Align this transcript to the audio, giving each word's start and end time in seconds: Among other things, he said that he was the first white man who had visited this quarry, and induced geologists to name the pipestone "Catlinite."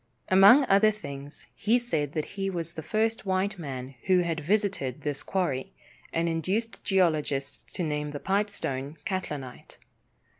Among 0.29 0.65
other 0.65 0.89
things, 0.89 1.45
he 1.53 1.77
said 1.77 2.13
that 2.13 2.25
he 2.33 2.49
was 2.49 2.73
the 2.73 2.81
first 2.81 3.23
white 3.23 3.59
man 3.59 3.93
who 4.05 4.21
had 4.21 4.39
visited 4.39 5.01
this 5.03 5.21
quarry, 5.21 5.73
and 6.11 6.27
induced 6.27 6.83
geologists 6.83 7.71
to 7.75 7.83
name 7.83 8.09
the 8.09 8.19
pipestone 8.19 8.97
"Catlinite." 9.05 9.77